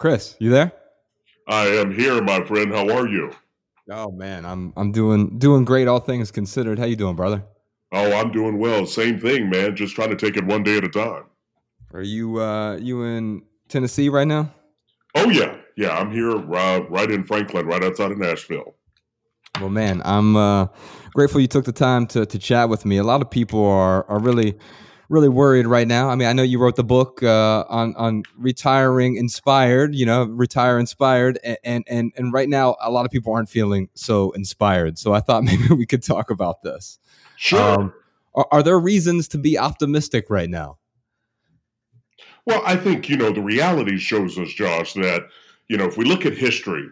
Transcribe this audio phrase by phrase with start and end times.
[0.00, 0.72] Chris, you there?
[1.46, 2.72] I am here, my friend.
[2.72, 3.32] How are you?
[3.90, 6.78] Oh man, I'm I'm doing doing great, all things considered.
[6.78, 7.44] How you doing, brother?
[7.92, 8.86] Oh, I'm doing well.
[8.86, 9.76] Same thing, man.
[9.76, 11.24] Just trying to take it one day at a time.
[11.92, 14.50] Are you uh you in Tennessee right now?
[15.16, 15.90] Oh yeah, yeah.
[15.90, 18.76] I'm here uh, right in Franklin, right outside of Nashville.
[19.60, 20.68] Well, man, I'm uh,
[21.12, 22.96] grateful you took the time to to chat with me.
[22.96, 24.56] A lot of people are are really
[25.10, 26.08] really worried right now.
[26.08, 29.94] I mean, I know you wrote the book uh, on on retiring inspired.
[29.94, 33.90] You know, retire inspired, and and and right now, a lot of people aren't feeling
[33.94, 34.98] so inspired.
[34.98, 36.98] So I thought maybe we could talk about this.
[37.36, 37.60] Sure.
[37.60, 37.92] Um,
[38.34, 40.78] are, are there reasons to be optimistic right now?
[42.46, 45.24] Well, I think you know the reality shows us, Josh, that
[45.68, 46.86] you know if we look at history,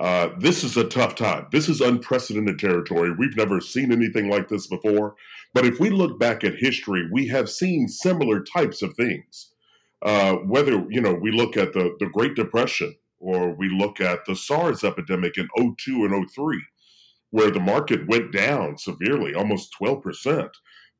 [0.00, 1.46] uh, this is a tough time.
[1.52, 3.10] This is unprecedented territory.
[3.12, 5.14] We've never seen anything like this before.
[5.52, 9.52] But if we look back at history, we have seen similar types of things.
[10.02, 14.24] Uh, whether you know we look at the the Great Depression or we look at
[14.24, 16.62] the SARS epidemic in 02 and 03,
[17.28, 20.48] where the market went down severely, almost 12%.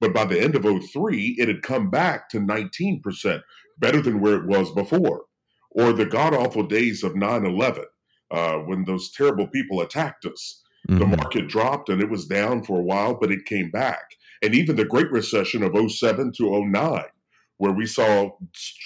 [0.00, 3.40] But by the end of 03, it had come back to 19%,
[3.78, 5.22] better than where it was before.
[5.70, 7.84] Or the god awful days of 9 11
[8.30, 10.62] uh, when those terrible people attacked us.
[10.88, 10.98] Mm-hmm.
[10.98, 14.16] The market dropped and it was down for a while, but it came back.
[14.42, 17.04] And even the Great Recession of 07 to 09,
[17.58, 18.30] where we saw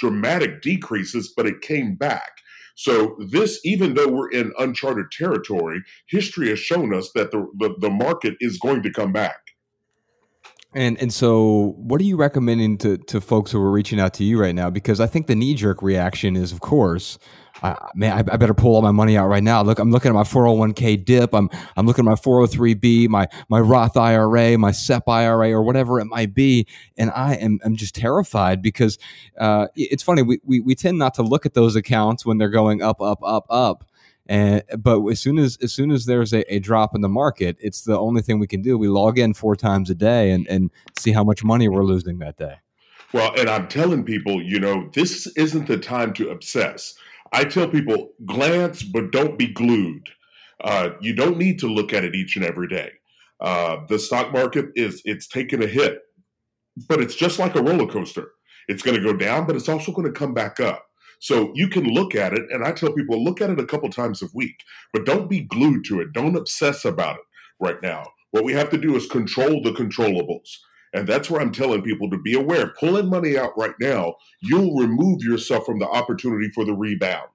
[0.01, 2.39] dramatic decreases, but it came back.
[2.77, 7.77] So, this, even though we're in uncharted territory, history has shown us that the, the,
[7.79, 9.44] the market is going to come back.
[10.75, 14.25] And and so, what are you recommending to to folks who are reaching out to
[14.25, 14.71] you right now?
[14.71, 17.19] Because I think the knee jerk reaction is, of course,
[17.63, 19.63] I, man, I, I, better pull all my money out right now.
[19.63, 21.33] Look, I'm looking at my 401k dip.
[21.33, 26.01] I'm I'm looking at my 403b, my my Roth IRA, my SEP IRA, or whatever
[26.01, 28.99] it might be, and I am I'm just terrified because
[29.39, 30.23] uh, it's funny.
[30.23, 33.21] We, we we tend not to look at those accounts when they're going up, up,
[33.23, 33.85] up, up.
[34.27, 37.57] And but as soon as as soon as there's a, a drop in the market,
[37.61, 38.79] it's the only thing we can do.
[38.79, 42.19] We log in four times a day and and see how much money we're losing
[42.21, 42.57] that day.
[43.13, 46.95] Well, and I'm telling people, you know, this isn't the time to obsess
[47.35, 50.09] I tell people glance, but don't be glued.
[50.63, 52.93] Uh, you don't need to look at it each and every day.
[53.41, 55.99] Uh, the stock market is it's taken a hit,
[56.89, 58.31] but it's just like a roller coaster.
[58.69, 60.87] It's going to go down, but it's also going to come back up.
[61.19, 63.89] So you can look at it, and I tell people look at it a couple
[63.91, 66.13] times a week, but don't be glued to it.
[66.13, 67.23] Don't obsess about it
[67.61, 68.05] right now.
[68.31, 70.59] What we have to do is control the controllables.
[70.93, 72.73] And that's where I'm telling people to be aware.
[72.79, 77.29] Pulling money out right now, you'll remove yourself from the opportunity for the rebound.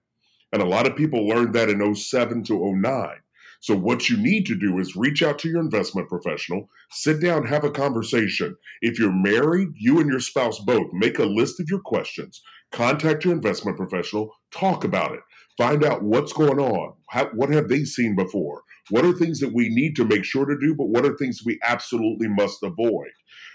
[0.53, 3.17] And a lot of people learned that in 07 to 09.
[3.61, 7.45] So what you need to do is reach out to your investment professional, sit down,
[7.45, 8.55] have a conversation.
[8.81, 12.41] If you're married, you and your spouse both make a list of your questions,
[12.71, 15.21] contact your investment professional, talk about it,
[15.57, 16.93] find out what's going on.
[17.09, 18.63] How, what have they seen before?
[18.89, 21.41] What are things that we need to make sure to do, but what are things
[21.45, 23.11] we absolutely must avoid?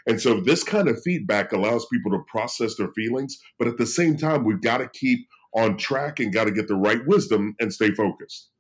[0.07, 3.87] And so this kind of feedback allows people to process their feelings, but at the
[3.87, 7.55] same time, we've got to keep on track and got to get the right wisdom
[7.59, 8.51] and stay focused.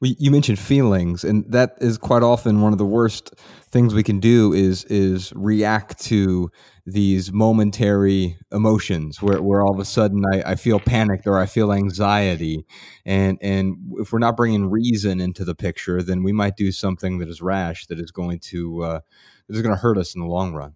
[0.00, 3.34] Well, you mentioned feelings, and that is quite often one of the worst
[3.70, 6.50] things we can do is is react to
[6.86, 11.44] these momentary emotions where, where all of a sudden I, I feel panicked or I
[11.44, 12.64] feel anxiety,
[13.04, 17.18] and and if we're not bringing reason into the picture, then we might do something
[17.18, 19.00] that is rash that is going to uh,
[19.48, 20.74] that is going to hurt us in the long run.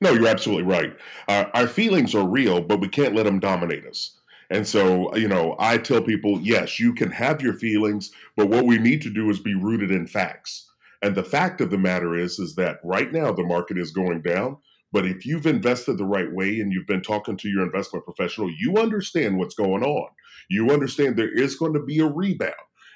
[0.00, 0.96] No, you're absolutely right.
[1.26, 4.19] Uh, our feelings are real, but we can't let them dominate us.
[4.50, 8.66] And so, you know, I tell people, yes, you can have your feelings, but what
[8.66, 10.68] we need to do is be rooted in facts.
[11.02, 14.22] And the fact of the matter is, is that right now the market is going
[14.22, 14.56] down.
[14.92, 18.50] But if you've invested the right way and you've been talking to your investment professional,
[18.50, 20.08] you understand what's going on.
[20.48, 22.54] You understand there is going to be a rebound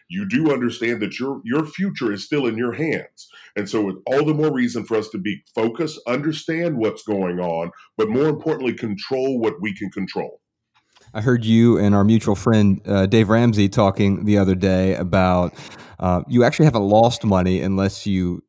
[0.09, 3.29] you do understand that your your future is still in your hands.
[3.57, 7.41] And so with all the more reason for us to be focused, understand what's going
[7.41, 10.41] on, but more importantly, control what we can control.
[11.15, 15.55] I heard you and our mutual friend uh, Dave Ramsey talking the other day about
[16.01, 18.43] uh, you actually haven't lost money unless you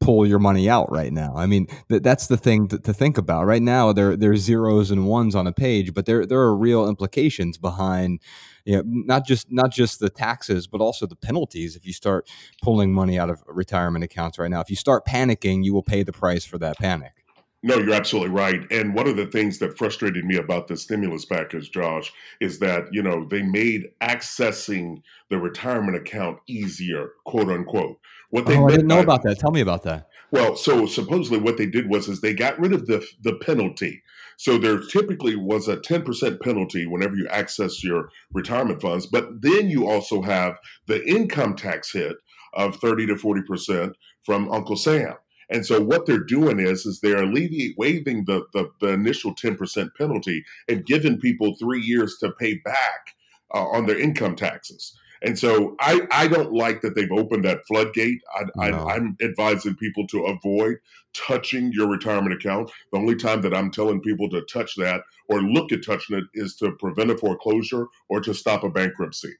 [0.00, 1.34] pull your money out right now.
[1.36, 3.46] I mean, th- that's the thing to, to, think about.
[3.46, 6.88] Right now, there there's zeros and ones on a page, but there there are real
[6.88, 8.20] implications behind
[8.66, 12.28] not just not just the taxes, but also the penalties if you start
[12.62, 14.60] pulling money out of retirement accounts right now.
[14.60, 17.17] If you start panicking, you will pay the price for that panic.
[17.62, 18.60] No, you're absolutely right.
[18.70, 22.84] And one of the things that frustrated me about the stimulus package, Josh, is that,
[22.92, 27.98] you know, they made accessing the retirement account easier, quote unquote.
[28.30, 29.40] What they oh, I didn't know about that.
[29.40, 30.08] Tell me about that.
[30.30, 34.02] Well, so supposedly what they did was is they got rid of the the penalty.
[34.36, 39.06] So there typically was a 10% penalty whenever you access your retirement funds.
[39.06, 42.16] But then you also have the income tax hit
[42.54, 43.94] of 30 to 40%
[44.24, 45.14] from Uncle Sam.
[45.50, 49.94] And so what they're doing is, is they're alleviate waiving the, the, the initial 10%
[49.96, 53.14] penalty and giving people three years to pay back
[53.54, 54.98] uh, on their income taxes.
[55.22, 58.20] And so I, I don't like that they've opened that floodgate.
[58.36, 58.76] I, no.
[58.86, 60.76] I, I'm advising people to avoid
[61.12, 62.70] touching your retirement account.
[62.92, 66.24] The only time that I'm telling people to touch that or look at touching it
[66.34, 69.34] is to prevent a foreclosure or to stop a bankruptcy.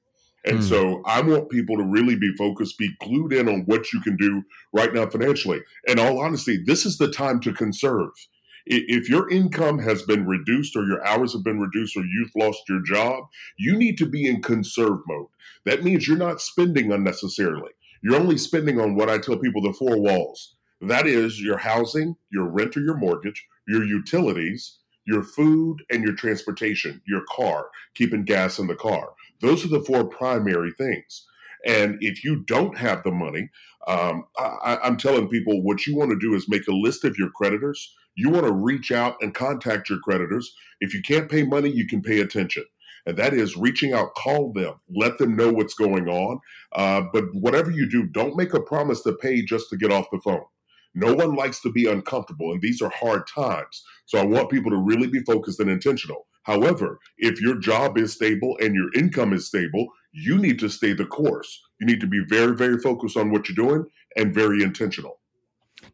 [0.44, 0.62] And mm.
[0.62, 4.16] so I want people to really be focused, be glued in on what you can
[4.16, 4.42] do
[4.72, 5.60] right now financially.
[5.88, 8.10] And all honesty, this is the time to conserve.
[8.70, 12.68] If your income has been reduced or your hours have been reduced or you've lost
[12.68, 13.24] your job,
[13.56, 15.28] you need to be in conserve mode.
[15.64, 17.70] That means you're not spending unnecessarily.
[18.02, 20.54] You're only spending on what I tell people the four walls.
[20.82, 26.14] That is your housing, your rent or your mortgage, your utilities, your food, and your
[26.14, 29.10] transportation, your car, keeping gas in the car.
[29.40, 31.26] Those are the four primary things.
[31.66, 33.50] And if you don't have the money,
[33.86, 37.18] um, I, am telling people what you want to do is make a list of
[37.18, 37.94] your creditors.
[38.16, 40.52] You want to reach out and contact your creditors.
[40.80, 42.64] If you can't pay money, you can pay attention.
[43.06, 46.40] And that is reaching out, call them, let them know what's going on.
[46.72, 50.10] Uh, but whatever you do, don't make a promise to pay just to get off
[50.12, 50.44] the phone.
[50.94, 53.84] No one likes to be uncomfortable, and these are hard times.
[54.06, 56.26] So I want people to really be focused and intentional.
[56.48, 60.94] However, if your job is stable and your income is stable, you need to stay
[60.94, 61.60] the course.
[61.78, 63.84] You need to be very, very focused on what you're doing
[64.16, 65.20] and very intentional.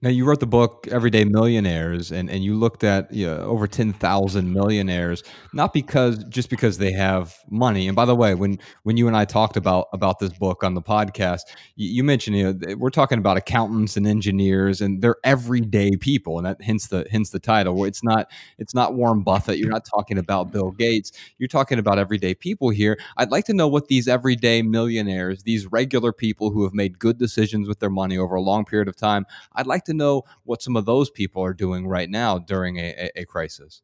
[0.01, 3.67] Now, you wrote the book Everyday Millionaires, and, and you looked at you know, over
[3.67, 5.23] 10,000 millionaires,
[5.53, 7.89] not because just because they have money.
[7.89, 10.75] And by the way, when, when you and I talked about, about this book on
[10.75, 11.43] the podcast,
[11.77, 16.39] you, you mentioned you know, we're talking about accountants and engineers, and they're everyday people,
[16.39, 17.85] and that hence the hence the title.
[17.85, 19.59] It's not it's not Warren Buffett.
[19.59, 21.13] You're not talking about Bill Gates.
[21.39, 22.99] You're talking about everyday people here.
[23.17, 27.19] I'd like to know what these everyday millionaires, these regular people who have made good
[27.19, 30.63] decisions with their money over a long period of time, I'd like to know what
[30.63, 33.83] some of those people are doing right now during a, a, a crisis.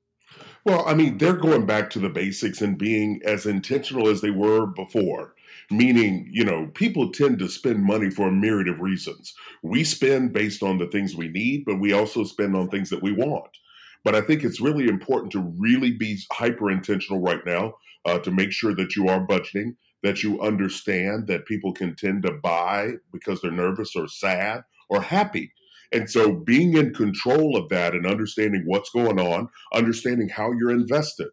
[0.65, 4.31] Well, I mean, they're going back to the basics and being as intentional as they
[4.31, 5.35] were before.
[5.73, 9.35] Meaning, you know, people tend to spend money for a myriad of reasons.
[9.63, 13.03] We spend based on the things we need, but we also spend on things that
[13.03, 13.51] we want.
[14.05, 18.31] But I think it's really important to really be hyper intentional right now uh, to
[18.31, 22.93] make sure that you are budgeting, that you understand that people can tend to buy
[23.13, 25.53] because they're nervous or sad or happy.
[25.93, 30.71] And so being in control of that and understanding what's going on, understanding how you're
[30.71, 31.29] invested,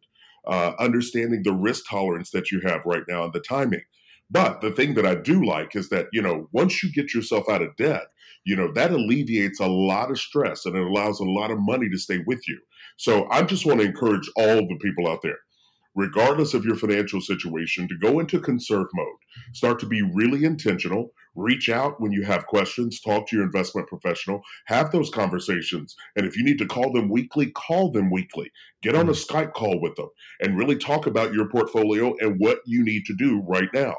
[0.48, 3.84] uh, understanding the risk tolerance that you have right now and the timing.
[4.30, 7.48] But the thing that I do like is that, you know, once you get yourself
[7.50, 8.08] out of debt,
[8.46, 11.90] you know, that alleviates a lot of stress and it allows a lot of money
[11.90, 12.60] to stay with you.
[12.98, 15.38] So I just want to encourage all the people out there
[15.98, 19.18] regardless of your financial situation, to go into conserve mode.
[19.54, 21.12] Start to be really intentional.
[21.36, 25.96] Reach out when you have questions, talk to your investment professional, have those conversations.
[26.16, 28.52] And if you need to call them weekly, call them weekly.
[28.84, 29.28] Get on a mm.
[29.28, 30.10] Skype call with them
[30.40, 33.96] and really talk about your portfolio and what you need to do right now.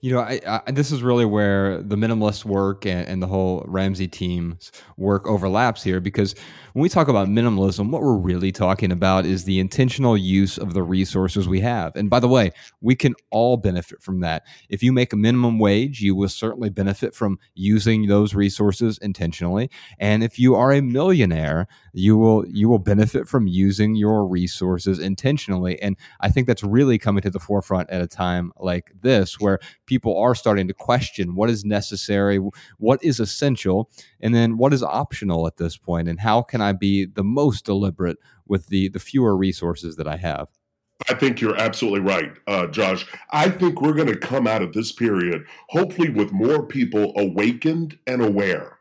[0.00, 3.64] You know, I, I, this is really where the minimalist work and, and, the whole
[3.68, 6.34] Ramsey team's work overlaps here because
[6.76, 10.74] when we talk about minimalism, what we're really talking about is the intentional use of
[10.74, 11.96] the resources we have.
[11.96, 12.50] And by the way,
[12.82, 14.42] we can all benefit from that.
[14.68, 19.70] If you make a minimum wage, you will certainly benefit from using those resources intentionally.
[19.98, 24.98] And if you are a millionaire, you will you will benefit from using your resources
[24.98, 25.80] intentionally.
[25.80, 29.60] And I think that's really coming to the forefront at a time like this where
[29.86, 32.38] people are starting to question what is necessary,
[32.76, 36.72] what is essential, and then what is optional at this point, and how can I
[36.72, 40.48] be the most deliberate with the the fewer resources that I have.
[41.08, 43.06] I think you're absolutely right, uh, Josh.
[43.30, 47.98] I think we're going to come out of this period hopefully with more people awakened
[48.06, 48.78] and aware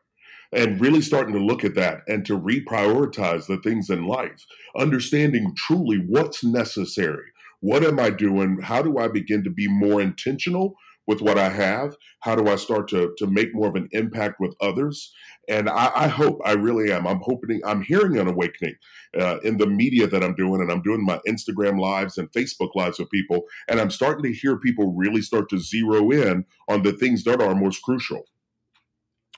[0.53, 4.45] and really starting to look at that and to reprioritize the things in life,
[4.77, 7.25] understanding truly what's necessary.
[7.59, 8.59] What am I doing?
[8.61, 10.75] How do I begin to be more intentional
[11.07, 11.95] with what I have?
[12.21, 15.13] How do I start to to make more of an impact with others?
[15.47, 17.05] And I, I hope, I really am.
[17.05, 18.75] I'm hoping, I'm hearing an awakening
[19.19, 22.69] uh, in the media that I'm doing, and I'm doing my Instagram lives and Facebook
[22.73, 26.81] lives with people, and I'm starting to hear people really start to zero in on
[26.81, 28.25] the things that are most crucial.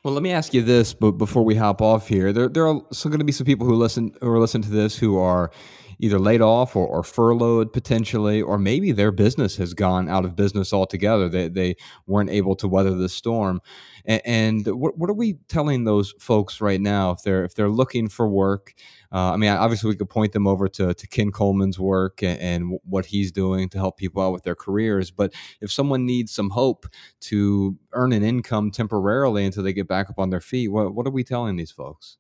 [0.04, 2.82] Well, let me ask you this, but before we hop off here, there there are
[2.92, 5.52] still going to be some people who listen who are listening to this who are
[6.00, 10.36] either laid off or, or, furloughed potentially, or maybe their business has gone out of
[10.36, 11.28] business altogether.
[11.30, 11.76] They, they
[12.06, 13.62] weren't able to weather the storm.
[14.06, 17.70] And, and what, what are we telling those folks right now if they're if they're
[17.70, 18.74] looking for work?
[19.12, 22.40] Uh, I mean, obviously, we could point them over to, to Ken Coleman's work and,
[22.40, 25.12] and, what he's doing to help people out with their careers.
[25.12, 26.86] But if someone needs some hope
[27.22, 31.08] to earn an income temporarily until they get back up on their feet, what, what
[31.08, 32.18] are we telling these folks?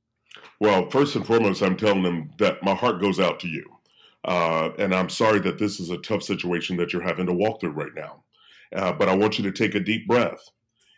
[0.60, 3.66] Well, first and foremost, I'm telling them that my heart goes out to you.
[4.26, 7.62] Uh, and I'm sorry that this is a tough situation that you're having to walk
[7.62, 8.24] through right now.
[8.76, 10.50] Uh, but I want you to take a deep breath.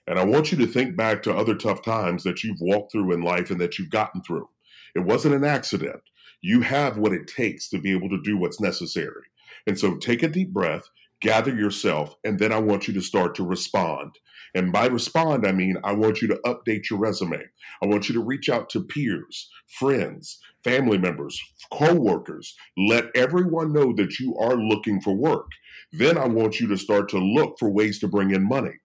[0.07, 3.13] And I want you to think back to other tough times that you've walked through
[3.13, 4.49] in life and that you've gotten through.
[4.95, 6.01] It wasn't an accident.
[6.41, 9.23] You have what it takes to be able to do what's necessary.
[9.67, 10.89] And so take a deep breath,
[11.21, 14.17] gather yourself, and then I want you to start to respond.
[14.55, 17.43] And by respond, I mean I want you to update your resume.
[17.83, 21.39] I want you to reach out to peers, friends, family members,
[21.71, 22.55] co-workers.
[22.77, 25.51] Let everyone know that you are looking for work.
[25.91, 28.79] Then I want you to start to look for ways to bring in money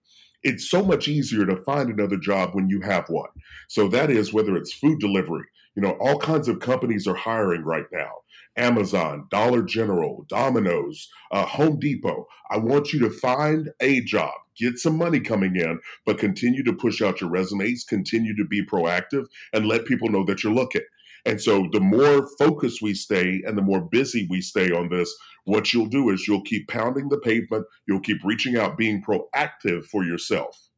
[0.45, 3.29] it's so much easier to find another job when you have one.
[3.67, 7.63] So that is whether it's food delivery, you know, all kinds of companies are hiring
[7.63, 8.11] right now.
[8.57, 12.27] Amazon, Dollar General, Domino's, uh, Home Depot.
[12.49, 16.73] I want you to find a job, get some money coming in, but continue to
[16.73, 20.83] push out your resumes, continue to be proactive, and let people know that you're looking.
[21.25, 25.13] And so the more focused we stay and the more busy we stay on this,
[25.45, 29.85] what you'll do is you'll keep pounding the pavement, you'll keep reaching out, being proactive
[29.85, 30.69] for yourself.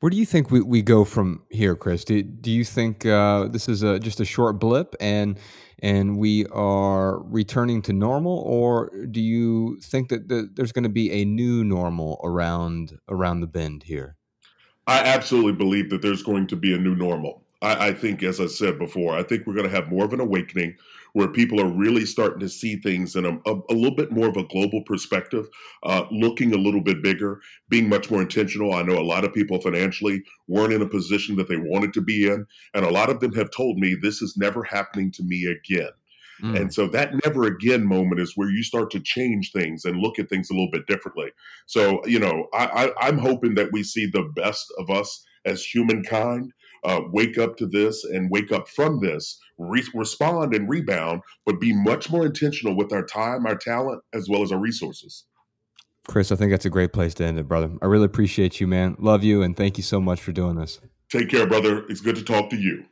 [0.00, 2.04] Where do you think we, we go from here, Chris?
[2.04, 5.38] Do, do you think uh, this is a, just a short blip and
[5.82, 10.90] and we are returning to normal, or do you think that the, there's going to
[10.90, 14.16] be a new normal around around the bend here?
[14.86, 17.42] I absolutely believe that there's going to be a new normal.
[17.62, 20.12] I, I think, as I said before, I think we're going to have more of
[20.12, 20.76] an awakening
[21.12, 24.28] where people are really starting to see things in a, a, a little bit more
[24.28, 25.48] of a global perspective,
[25.82, 28.74] uh, looking a little bit bigger, being much more intentional.
[28.74, 32.00] I know a lot of people financially weren't in a position that they wanted to
[32.00, 35.22] be in, and a lot of them have told me this is never happening to
[35.22, 35.90] me again.
[36.42, 36.58] Mm.
[36.58, 40.18] And so that never again moment is where you start to change things and look
[40.18, 41.30] at things a little bit differently.
[41.66, 45.64] So, you know, I, I, I'm hoping that we see the best of us as
[45.64, 46.52] humankind
[46.84, 51.60] uh, wake up to this and wake up from this, re- respond and rebound, but
[51.60, 55.24] be much more intentional with our time, our talent, as well as our resources.
[56.06, 57.70] Chris, I think that's a great place to end it, brother.
[57.82, 58.96] I really appreciate you, man.
[58.98, 60.80] Love you, and thank you so much for doing this.
[61.10, 61.84] Take care, brother.
[61.88, 62.84] It's good to talk to you.